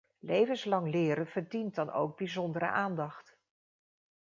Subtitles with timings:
[0.19, 3.37] Levenslang leren verdient dan ook bijzondere aandacht.